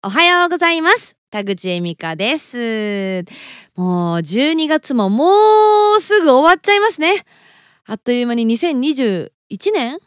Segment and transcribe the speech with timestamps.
[0.00, 1.16] おはようございます。
[1.28, 3.24] 田口恵美香です。
[3.74, 7.24] もう12月ももうすぐ終わっちゃいますね。
[7.84, 9.32] あっという間に2021
[9.74, 9.98] 年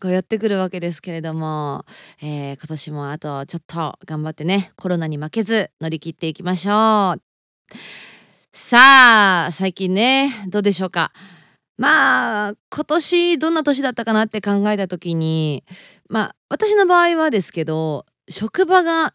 [0.00, 1.86] がやってくるわけですけれども、
[2.20, 7.22] えー、今年もあとちょっと頑張ってねコロナに負けず乗り切っていきましょう。
[8.52, 11.10] さあ最近ねどうでしょうか。
[11.78, 15.64] まあ今年どんな年だったかなって考えた時に
[16.10, 19.14] まあ私の場合はですけど職場が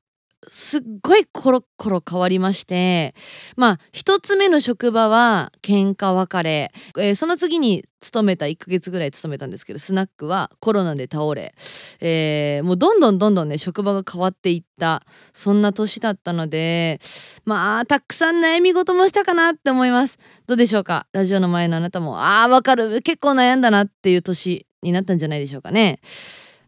[0.50, 3.14] すっごいコロコロ変わりまして
[3.56, 11.54] まあ一つ目の職場は喧嘩別れ、えー、その次に勤めた1ヶ月ぐらい勤めたんですけどスナックはコロナで倒れ、
[12.00, 17.00] えー、もうどんどんどんどんね職場が変わっていったそんな年だったので
[17.46, 20.18] まあたくさん悩み事もしたかなって思います。
[20.48, 21.06] どうでしょうか？
[21.12, 23.04] ラジオの前のあなたもあーわかる。
[23.04, 26.00] 結構悩んだなっていう年になったんじゃないでしょうかね。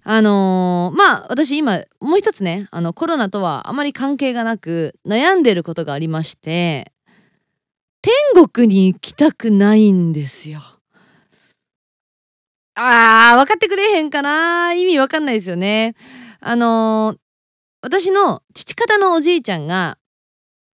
[0.05, 6.91] あのー、まあ私今もう一つねあのコロナとはあまり関係がなく悩んでることがありまして
[8.01, 8.13] 天
[8.47, 10.61] 国に行きたくないんですよ。
[12.75, 15.95] あー分かってくれへんかな意味わかんないですよね。
[16.41, 17.17] あのー、
[17.81, 19.97] 私の父方のおじいちゃんが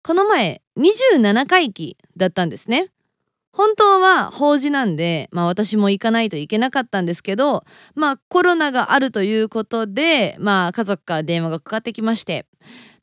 [0.04, 2.92] この前27回忌だったんですね。
[3.58, 7.64] 本当は法事なんで、まあ、私も行かないといけなかったんですけど、
[7.96, 12.46] まあ、コロナがあるということで、まあ、家族から電話がかかってきまして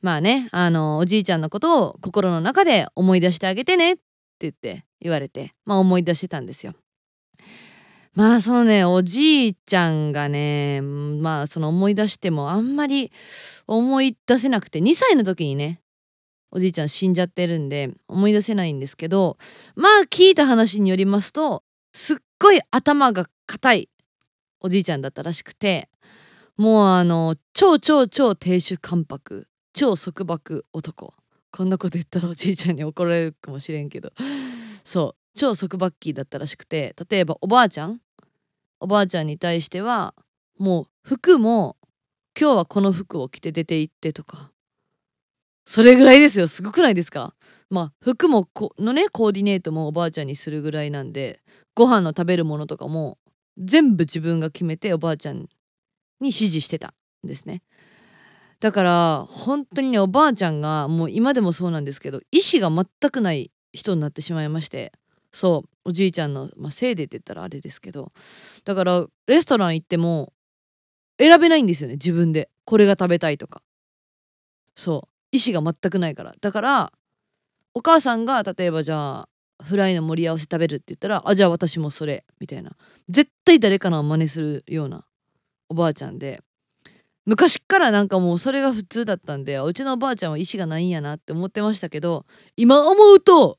[0.01, 4.01] まあねあのおじいちゃんのことを心の中で思い出してあげてねって
[4.39, 6.73] 言って言われて、まあ、思い出してたんですよ。
[8.13, 13.11] まあそのねおじいちゃんがねまあその思い出してもあんまり
[13.67, 15.81] 思い出せなくて2歳の時にね
[16.55, 19.37] おじいちゃん死んじゃってるんで思い出せないんですけど
[19.75, 23.89] まあ聞いた話によりますとすっごい頭が硬い
[24.61, 25.89] おじいちゃんだったらしくて
[26.55, 31.13] もうあの超超超亭主関白超束縛男。
[31.51, 34.13] こんなこと言ったらおじいちゃんに怒られるかもしれんけど。
[34.85, 37.99] そう超束縛期だったらしくて例えばおばあちゃん
[38.79, 40.15] おばあちゃんに対しては
[40.57, 41.75] もう服も
[42.39, 44.51] 今日はこの服を着て出て行ってとか
[45.65, 46.47] それぐらいですよ。
[46.47, 47.35] すごくないですか？
[47.69, 51.39] まあ服もこのねコーディネートもおばあちゃんにするぐらいなんで
[51.73, 53.17] ご飯の食べるものとかも
[53.57, 55.47] 全部自分が決めておばあちゃんに
[56.21, 56.93] 指示してた
[57.23, 57.63] んですね。
[58.59, 64.93] だから本当にねおばあちゃんがもう今でもそうなんですけど意思が全くない人になってしまいまして
[65.33, 68.11] そうおじいちゃんの、まあ、せいでって言ったらあれですけど
[68.63, 70.31] だからレストラン行っても
[71.19, 72.49] 選べないんですよね自分で。
[72.65, 73.61] これが食べたいとか。
[74.75, 75.14] そう。
[75.35, 76.35] 意思が全くないから。
[76.39, 76.93] だから
[77.73, 79.29] お母さんが例えばじゃあ
[79.63, 82.71] フライの盛り合わせ食べるって言ったらあじゃあ私もそれみたいな。
[83.09, 85.05] 絶対誰かの真似するような
[85.69, 86.41] おばあちゃんで。
[87.25, 92.23] 昔からなんかもうそれが普通だったんでうちのおばあちゃんは意思がないんやなって思ってましたけど
[92.55, 93.57] 今思うと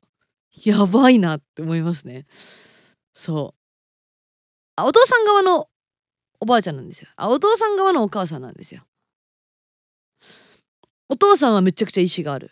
[0.62, 2.26] やばいなって思いますね。
[3.14, 3.60] そう。
[4.76, 5.68] あお父さん側の
[6.38, 7.08] おばあちゃんなんですよ。
[7.16, 8.82] あお父さん側のお母さんなんですよ。
[11.08, 12.50] お父さんはめちゃくちゃ意志がある。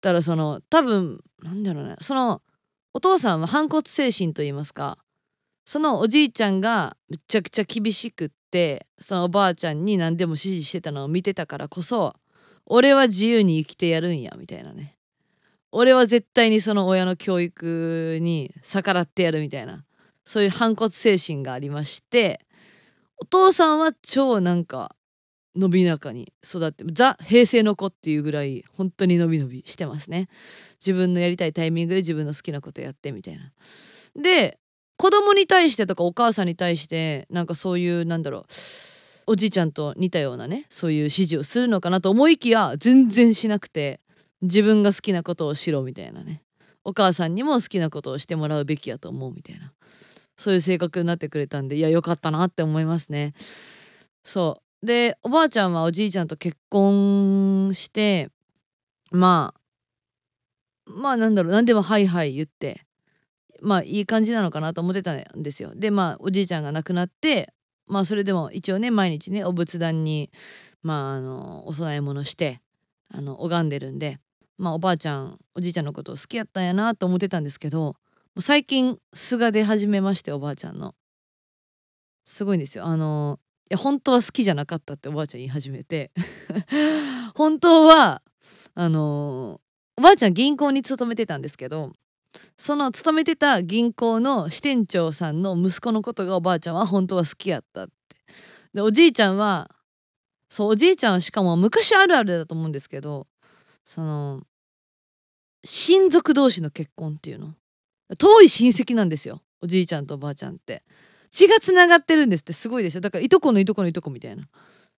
[0.00, 1.96] だからその多分なんだろうね。
[2.00, 2.42] その
[2.94, 4.98] お父さんは反骨精神と言いますか。
[5.66, 12.14] そのおじいちゃんがめちゃくちゃ厳しくってそのおばあちゃんに何でも指示してたのを見てたからこそ
[12.66, 14.96] 俺は自由に生きてやるんやみたいなね。
[15.72, 19.84] 俺は絶対にその親の教育に逆らってやるみたいな。
[20.24, 22.40] そういう反骨精神がありまして
[23.16, 24.94] お父さんは超なんか
[25.56, 30.28] 伸びやかに育ってザ平成の子っていうぐらい本当に伸び伸びしてますね。
[30.78, 33.52] 自分のやりたいタイミングで自分の好きなことやってみたいな。
[34.14, 34.58] で
[34.96, 38.44] 子供に対してとかお母さんに対してなんかそういうなんだろう
[39.28, 44.00] おじいちゃんと似たようなねそういう指示をするのかなと思いきや全然しなくて
[44.42, 46.42] 自分が好きなことをしろみたいなね。
[46.82, 49.72] お母さんにも好きなことをしてもらうべきやと思うみたいな。
[50.38, 53.34] そういう性格になってくれたんでいやよかったなって思いますね。
[54.24, 54.69] そう。
[54.82, 58.30] でおばあちゃんはおじいちゃんと結婚して
[59.10, 62.86] まあまあなんだろう何でも「はいはい」言って
[63.60, 65.72] まあいい感じなのかなと思ってたんですよ。
[65.74, 67.52] でまあおじいちゃんが亡くなって
[67.86, 70.30] まあそれでも一応ね毎日ねお仏壇に
[70.82, 72.62] まああのお供え物して
[73.08, 74.18] あの拝んでるんで
[74.56, 77.96] まあおばあちゃんおじいちゃんのこと好きやったんやなと思ってたんですけど
[78.38, 80.94] 最近素が出始めましておばあちゃんの。
[82.24, 82.84] すごいんですよ。
[82.84, 86.10] あのや本当は好きじゃなかったっておばあちゃん言い始めて。
[87.34, 88.22] 本当は
[88.74, 89.60] あの
[89.96, 91.92] おばあちゃん銀行に勤めてたんですけど
[92.56, 97.94] その勤めてた銀行の支店長さんの息子のことがおばあちゃんは本当は好きやったって。
[98.74, 99.70] でおじいちゃんは
[100.48, 103.28] そうおじいちゃんはしかも昔あるあるだと思うんですけど
[103.84, 104.42] その
[105.64, 107.54] 親族同士の結婚っていうの。
[108.18, 110.82] 遠い親戚なんですよおじいちゃんとおばあちゃんって。
[111.30, 113.00] 血がつながってるんですってすごいでしょ。
[113.00, 114.48] だからいとこのいとこのいとこみたいな。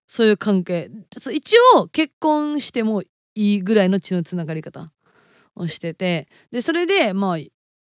[0.07, 0.89] そういう関係。
[1.31, 3.03] 一応結婚しても
[3.35, 4.91] いいぐらいの血のつながり方
[5.55, 6.27] をしてて。
[6.51, 7.37] でそれでまあ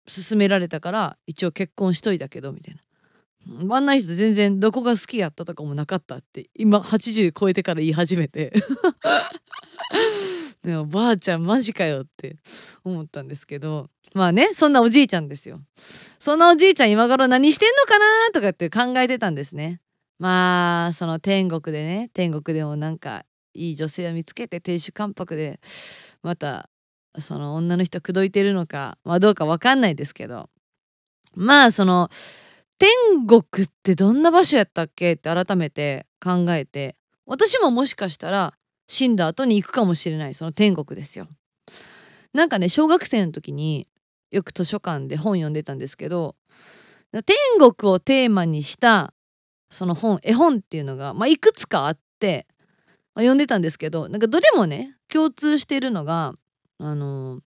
[0.07, 2.81] 勧められたから一応結婚しといたけどみたいな。
[3.75, 8.53] あんな人全然どこが好きやったとかもなかったって今80超えてから言い始めて。
[10.63, 12.37] でもばあちゃんマジかよって
[12.83, 15.59] 思ったんですけどまあねそんなおじいちゃんですよ。
[16.19, 19.81] そんなおじいちゃん今頃何してんのかなとかって考えてたんですね。
[20.19, 25.59] まあその天国でね天国でもなんかいい女性を見つけて亭主関白で
[26.21, 26.69] また
[27.19, 30.49] その女の人口説いてるのかまあどうか分かんないですけど。
[31.35, 32.09] まあその
[32.77, 36.95] 天国ってどんな場所やったっけって改めて考えて
[37.25, 38.53] 私ももしかしたら
[38.93, 41.27] 死んだ後に行くかもしれないその天国ですよ。
[42.31, 43.87] なんかね小学生の時に
[44.29, 46.35] よく図書館で本読んでたんですけど
[47.11, 49.13] 天国をテーマにした
[49.71, 52.47] その本絵本っていうのが、まあ、いくつかあって、
[53.15, 56.33] まあ、読んでたんですけどなんかどれもね共通しているのが
[56.77, 57.41] あのー、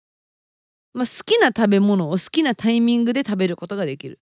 [0.94, 4.18] まあ、好きな食べ物を好きなタイミングで食べることができる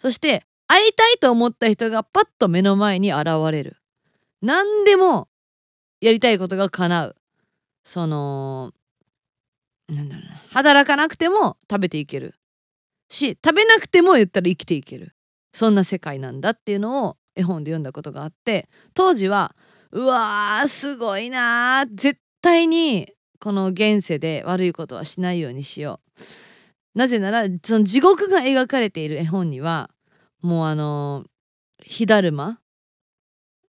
[0.00, 3.76] そして会いたいと思った人がパッと目の前に現れる
[4.40, 5.28] 何でも
[6.02, 7.16] やりたいことが叶う。
[7.84, 8.72] その
[9.88, 10.36] なんだろうな。
[10.50, 12.34] 働かなくても食べていける。
[13.08, 15.14] し食べなくても言ったら生きていける。
[15.54, 18.68] そんな世界なんだっていうのを絵本で読んだことがあって。
[18.94, 19.54] 当時は
[19.92, 23.08] うわーすごいな絶対に
[23.38, 26.00] この現世で悪いことはしないようにしよ
[26.94, 26.98] う。
[26.98, 29.88] なぜならその地獄が描かれている絵本には
[30.40, 31.24] もうあの
[31.80, 32.58] 火だるま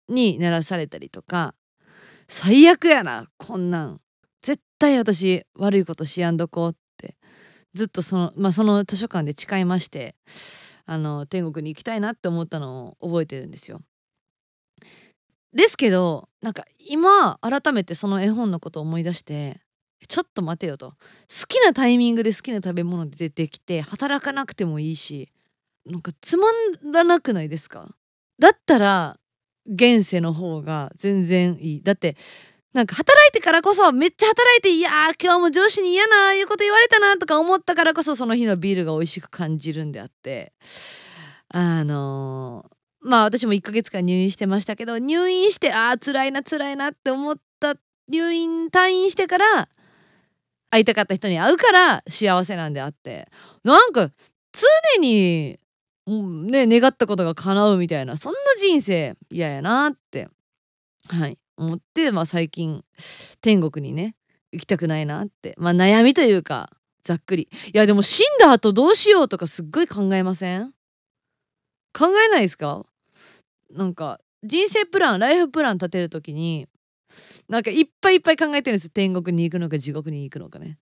[0.08, 1.54] に鳴らされたりとか
[2.28, 4.00] 最悪やなこんなん。
[4.42, 7.16] 絶対私悪いことしやんどこうって。
[7.74, 10.14] ずっとその,、まあ、その図書館で誓いまして
[10.86, 13.80] あの天国に行きたいなって思ったのを覚えてるんですよ。
[15.52, 19.60] ですけどなんか今改めてその絵本のことを思い出して
[20.06, 20.90] ちょっと待てよと。
[20.90, 25.32] 好きなタイミングで好きな食べ物で出てきて働かなくてもいいし
[25.84, 26.46] なんかつま
[26.92, 27.88] らなくないですか？
[28.38, 29.18] だったら
[29.66, 31.82] 現世の方が全然いい。
[31.82, 32.16] だって
[32.72, 34.90] なんか働いてからこそめっちゃ働いていや
[35.22, 40.52] 今日も上司に嫌ないうこと言われたなとか思ったからこそその日のビールが美味しく感じるんであって。
[41.48, 47.76] あのー、まあ私も1ヶ月間入院してましたけど入院してああ辛いな辛いなって思った
[48.08, 49.68] 入院退院してから
[50.70, 53.28] 会いたかった人に会うから幸せなんであって。
[53.62, 54.10] なんか
[54.52, 55.60] 常に
[56.06, 60.28] ね願ったことが叶うみたいなそんな人生嫌やなって
[61.08, 62.84] はい思って、まあ、最近
[63.40, 64.14] 天国にね
[64.52, 66.70] 行きたくないなってまあ悩みというか
[67.02, 67.48] ざっくり。
[67.72, 70.72] いやでも死んだ後どうしようとかすっごい考えません？
[71.92, 72.84] 考えないですか？
[73.70, 76.66] なんか人生プランライフプラン立てる時に
[77.48, 80.78] なんかいっぱいいっぱい考えてるんです天国に行くのか地獄に行くのかね。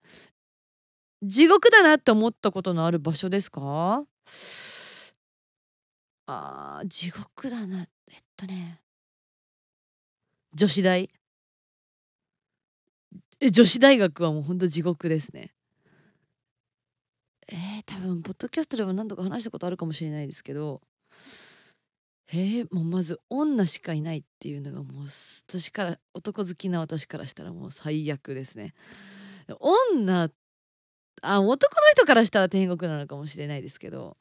[1.23, 4.05] 地獄だなって思ったことのある場所ですか？
[6.27, 7.87] あー地獄だな。
[8.11, 8.81] えっとね。
[10.55, 11.09] 女子大？
[13.41, 15.53] え女子大学はもうほんと地獄ですね。
[17.49, 20.81] えー、多分ポッドキャストでも何度か話したことあるかもしれないですけど
[22.32, 25.06] えー、もうまず女しかいないっていうのがもう
[25.49, 28.73] 私から男好きな私からしたらもう最悪ですね。
[29.61, 30.31] 女
[31.20, 34.17] あ男の人からしたら天国なのかもしれないですけど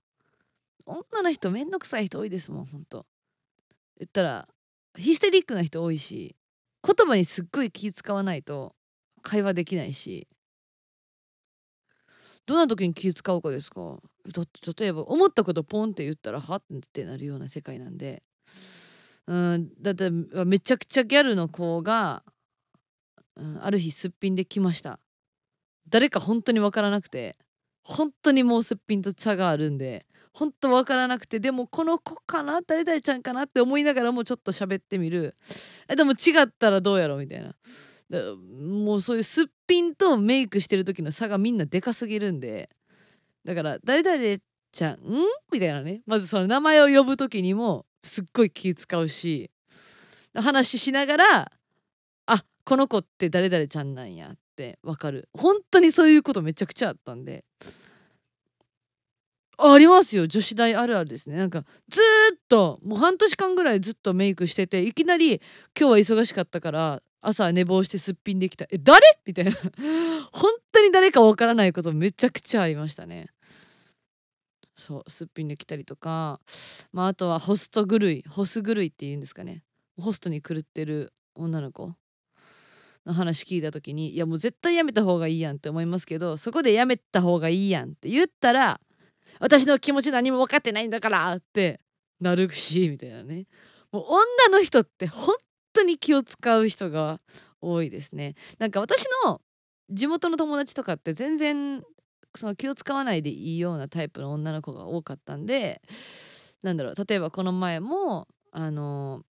[0.86, 3.06] 女の人めんどくさい人多いですもんほんと。
[4.00, 4.48] 言ったら
[4.98, 6.36] ヒステリックな人多いし
[6.84, 8.76] 言葉にすっごい気使わないと
[9.22, 10.28] 会話できないし。
[12.48, 14.00] どんな時に気使うかですか？
[14.34, 16.62] だって例えば思ったことポンって言ったらはっ
[16.92, 18.24] てなるような世界なんで。
[19.28, 22.24] うんだってめちゃくちゃギャルの子が、
[23.38, 25.00] うん、ある日すっぴんで来ました。
[25.88, 27.38] 誰か本当に分からなくて
[27.84, 30.08] 本当にもうすっぴんと差があるんで。
[30.34, 35.36] 本当分からなくてでもこの子かな誰々ちゃんかなって思いながらもちょっと喋ってみる。
[35.88, 37.54] でも違ったらどうやろみたいな。
[38.58, 42.70] もうそういうすっぴんとメイクしてる時の差がみんなでかすぎるんで。
[43.46, 44.98] だから誰々ちゃんん？
[45.52, 46.02] みたいなね。
[46.06, 49.52] まずその名前を呼ぶ時にもすっごい気使うし。
[50.34, 51.52] 話しながら
[52.26, 55.28] あこの子って誰々ちゃんなんやってわかる。
[55.34, 57.44] 本当にそういうことめちゃくちゃあったんで。
[59.64, 60.28] ありますよ。
[60.28, 61.36] 女子大あるあるですね。
[61.36, 62.00] なんかず
[62.36, 65.42] っともう半年間ぐらいずっとメイクしてていきなり
[65.80, 68.66] 今日は忙しかったから朝寝坊してすっぴんできた。
[68.72, 69.00] え誰？
[69.26, 69.52] みたいな。
[70.32, 73.28] 本当に誰かわからないことめちゃくちゃありましたね。
[74.76, 76.40] そうすっぴんできたりとか、
[76.92, 78.24] まあ、あとはホスト狂い。
[78.28, 79.64] ホス狂いっていうんですかね。
[79.98, 81.94] ホストに狂ってる女の子
[83.06, 88.80] の話聞いた時にいやもう絶対やめた方がいいやんって思いますけどそこでやめた方がいいやんって言ったら
[89.42, 91.82] 私の気持ち何も分かってないんだからって
[92.20, 93.48] なるしみたいなね。
[93.92, 94.06] もう
[94.48, 95.36] 女の人って本
[95.74, 97.20] 当に気を使う人が
[97.60, 98.36] 多いですね。
[98.60, 99.42] なんか私の
[99.90, 101.84] 地元の友達とかって全然
[102.36, 105.82] その気を使わないでいいようなタイプの女の子が多かったんで
[106.62, 109.24] なんだろう例えばこの前もあの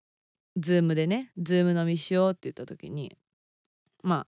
[0.57, 3.17] ズームでねズーム飲みしようって言った時に
[4.03, 4.27] まあ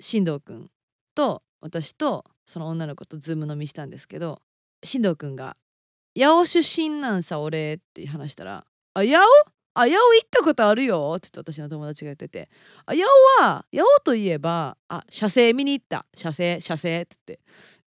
[0.00, 0.68] 進藤君
[1.14, 4.42] と私とその女の子とズーム飲みしたんですけど
[4.84, 5.54] 進藤君が
[6.18, 9.20] 「八尾出身なんさ俺」って話したら「あ八尾？
[9.74, 12.50] あ八尾行ったことあるよ」って言って私の友達が言ってて
[12.84, 17.42] 「あ八尾は八尾といえばあ写生見に行った写生写生」って言って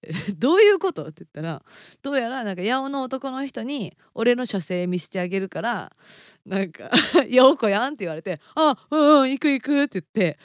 [0.37, 1.03] どういうこと？
[1.03, 1.61] って言ったら
[2.01, 5.91] どうやらなんか八尾の男の人に俺の射精見せてあげるから
[6.45, 6.89] なんか
[7.29, 10.39] 「八尾子やん」って言われて「あうんうん行く行く」って言って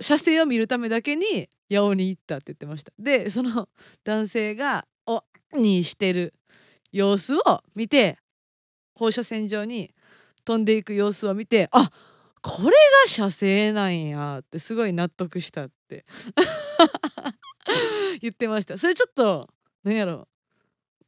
[0.00, 2.92] 射精を見るためだけに八尾に行ったって言ってました。
[2.98, 3.68] でその
[4.04, 4.86] 男性が
[5.54, 6.34] 「にしてる
[6.92, 8.18] 様子を見て
[8.94, 9.92] 放射線上に
[10.44, 11.90] 飛んでいく様子を見てあ
[12.42, 12.72] これが
[13.08, 16.04] 射精なんやってすごい納得したって
[18.22, 18.78] 言ってました。
[18.78, 19.46] それちょっと
[19.84, 20.28] 何やろ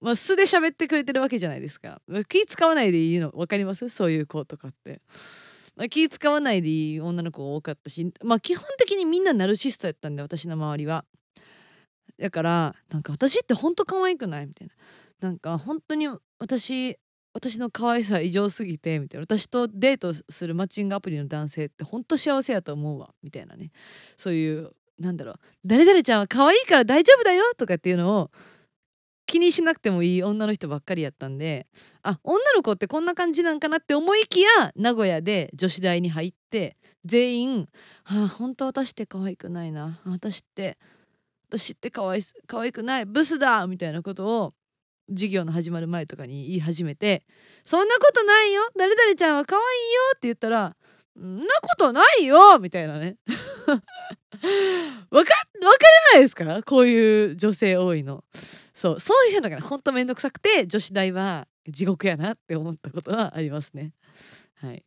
[0.00, 2.00] まあ素で喋ってくれてるわけじゃないですか。
[2.28, 3.88] 気使わないでいいの分かります？
[3.88, 4.98] そういう子とかって、
[5.76, 11.04] まあ、気使わないでいい女の子が多かったしまあ基本的にみんなナルシストやったんで私の周りは。
[12.20, 14.46] だからなんか私ってほんと可愛くない？
[14.46, 14.74] みたいな。
[15.28, 16.08] なんか本当に
[16.38, 16.96] 私
[17.32, 19.24] 私の可愛さ異常すぎてみたいな。
[19.24, 23.14] 私とデートするマッチングアプリの男性ってほんと幸せやと思うわ。
[23.22, 23.70] みたいなね。
[24.16, 25.40] そういうなんだろう。
[25.64, 28.30] 誰々ちゃんは可愛いから大丈夫だよとかっていうのを
[29.26, 31.68] 気にしなくてもいい女の人ばっかりやったんで
[32.02, 37.68] あ女の子ってこんな感じなんかなって思いきや名古屋で女子大に入って全員
[38.04, 40.00] 「あ本当私って可愛くないな。
[40.04, 40.78] 私って
[41.50, 43.06] 私って可愛可愛くない？
[43.06, 44.54] ブスだ!」みたいなことを
[45.08, 47.24] 授業の始まる前とかに言い始めて
[47.66, 48.68] 「そんなことないよ。
[48.78, 50.76] 誰々ちゃんは可愛いよ」って言ったら
[51.18, 53.16] 「んなことないよ!」みたいなね。
[53.66, 53.78] わか
[55.10, 55.24] わから
[56.14, 56.62] ないですか？
[56.62, 58.24] こういう女性多いの。
[58.72, 63.92] そうそういうのがほんとめんどくさくて女子大は地獄やなって思ったことはありますね。
[64.54, 64.84] はい。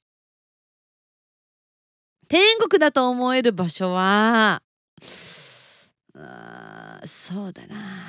[2.29, 4.63] 天国だと思える場所は
[6.15, 8.03] あそうだな。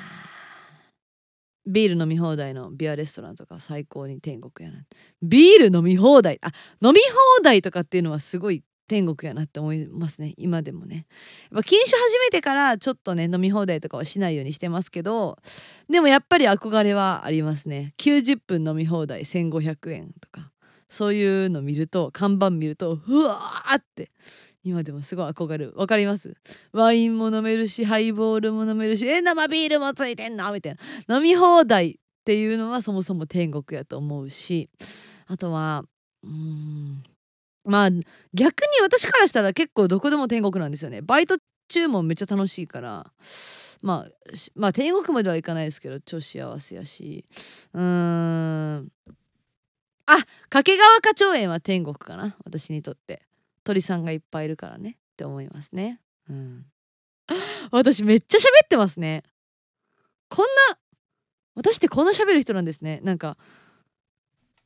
[1.67, 4.83] ビール飲み放題のビアレストランとか最高に天国やな。
[5.21, 6.99] ビール飲み放題あ飲み
[7.37, 10.35] 放題とかっていうのはすごい天国やなって思いますね。
[10.37, 11.07] 今でもね。
[11.51, 15.39] やっぱ禁酒始めてからちょっとね飲み放題とかはしないようにしてますけど
[15.89, 17.95] でもやっぱり憧れはありますね。
[17.97, 20.51] 90分飲み放題1500円とか。
[20.87, 24.11] そういうの見ると看板見るとうわーって
[24.67, 25.73] 今でもすごい憧れる。
[25.75, 26.35] わかります？
[26.73, 30.51] ワインも飲めるしハイボールも飲めるしえ生ビールもついてんの？
[30.51, 30.75] みたい
[31.07, 31.17] な。
[31.17, 31.95] 飲み放題っ
[32.25, 34.67] ていうのはそもそも天国やと思うし
[35.27, 35.83] あとは
[36.23, 37.03] うん
[37.63, 37.89] まあ
[38.33, 41.03] 逆に私からしたら結構どこでも天国なんですよね。
[41.03, 43.05] バイト中もめっちゃ楽しいから
[43.83, 44.11] まあ
[44.55, 47.23] まあ天国まではいかないですけど超幸せやし。
[47.73, 48.87] うーん。
[50.07, 50.17] あ
[50.49, 53.21] 掛川花鳥園は天国かな私にとって。
[53.65, 55.99] 鳥さんがいっぱいいるからねって思いますね。
[56.29, 56.65] うん。
[57.71, 59.23] 私めっちゃ喋ってますね。
[60.29, 60.79] こんな
[61.55, 63.01] 私ってこんな喋る人なんですね。
[63.03, 63.37] なんか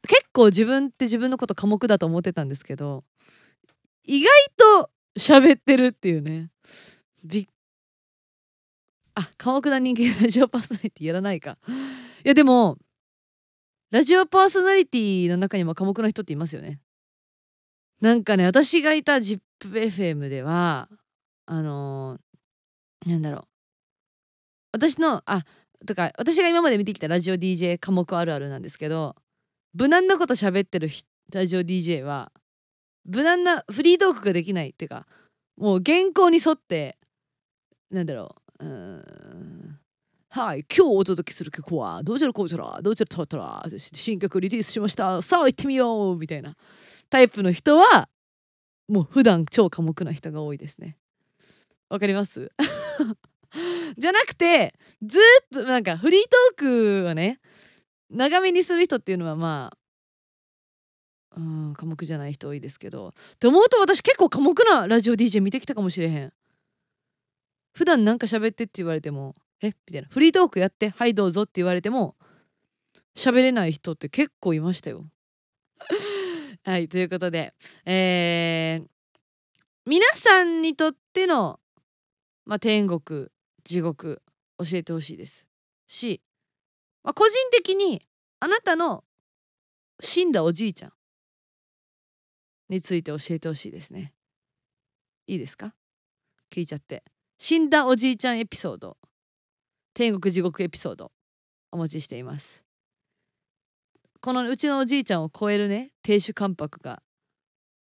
[0.07, 3.03] 結構自分って自分のこと寡黙だと思ってたんですけど
[4.03, 6.51] 意外と喋ってるっていうね。
[7.23, 7.47] び
[9.15, 11.57] あ寡黙な人間ラジオパーソナリティやらないか。
[12.25, 12.77] いやでも
[13.91, 16.81] ラジオパーソナリティの中にも寡黙な人っていますよね。
[18.01, 20.87] なんかね私がいた ZIPFM では
[21.45, 23.43] あのー、なんだろう。
[24.71, 25.43] 私のあ
[25.85, 29.15] とか私が今まで見てきたラジオ DJ 科目あるあるなんですけど
[29.73, 30.89] 無難なこと喋ってる
[31.33, 32.31] ラジオ DJ は
[33.05, 35.07] 無難なフリートークができないっていうか
[35.57, 36.97] もう原稿に沿って
[37.89, 39.79] なんだろううん
[40.29, 45.23] はい今日お届けする曲はどうちゃらこうちゃらどうちゃらとったら新曲リリースしました。
[45.23, 46.55] さあ行ってみようみたいな。
[47.09, 48.09] タイプの人は
[48.87, 50.97] もう普段超寡黙な人が多いですね。
[51.89, 52.51] わかります？
[53.97, 57.39] じゃなくてずっとなんかフリートークはね
[58.11, 59.71] 長めにする人っていうのはま
[61.35, 63.09] あうん寡黙じゃない人多いですけど。
[63.09, 66.33] って思うと私結構寡黙なラジオ DJ 見てきたかもしれへん。
[67.73, 69.67] 普段なんか喋ってって言われてもえ？
[69.87, 70.07] みたいな。
[70.09, 72.15] フリートークやってはいどうぞって言われても
[73.15, 75.05] 喋れない人って結構いましたよ。
[76.63, 77.53] はいということで
[77.85, 78.87] えー、
[79.85, 81.59] 皆さんにとっての、
[82.45, 83.29] まあ、天国
[83.63, 84.21] 地獄
[84.57, 85.47] 教えてほしいです
[85.87, 86.21] し、
[87.03, 88.05] まあ、個人的に
[88.39, 89.03] あなたの
[90.01, 90.91] 死んだおじいちゃん
[92.69, 94.13] について教えてほしいですね。
[95.27, 95.73] いいですか？
[96.51, 97.03] 聞いちゃって。
[97.37, 98.97] 死んだおじいちゃんエピソード
[99.93, 101.11] 天国地獄エピソード
[101.71, 102.63] お持ちしています。
[104.21, 107.01] このうちのおじいちゃんを超えるね亭主関白が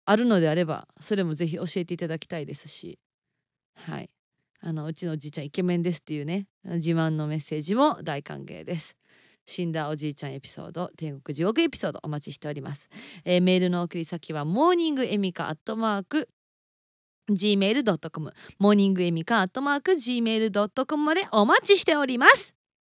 [0.05, 2.99] あるのであればそれもぜひ教えていただきたいですし。
[3.75, 4.09] はい。
[4.59, 8.95] あのうちのおじいちゃんイケメンですっていうね自慢のメッセージも大歓迎です。
[9.47, 12.89] 死んだおじいちゃんエピソード天国地獄エピソードお待ちしております、
[13.23, 16.27] えー、メールの送り先はモーニングエミカアットマーク
[17.31, 22.56] gmail.com モーニングエミカアットマーク gmail.com までお待ちしております。